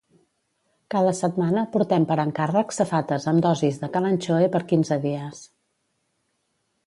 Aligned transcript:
Cada 0.93 1.11
setmana 1.17 1.65
portem 1.75 2.07
per 2.11 2.17
encàrrec 2.23 2.73
safates 2.77 3.29
amb 3.33 3.45
dosis 3.47 3.77
de 3.83 3.89
Kalanchoe 3.97 4.49
per 4.57 4.61
quinze 4.71 4.97
dies. 5.07 5.45